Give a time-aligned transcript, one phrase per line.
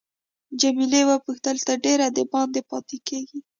[0.61, 3.39] جميله وپوښتل تر ډېره دباندې پاتې کیږې.